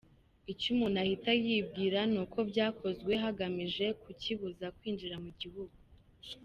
[0.51, 5.77] Icyo umuntu ahita yibwira ni uko byakozwe hagamijwe kukibuza kwinjira mu gihugu.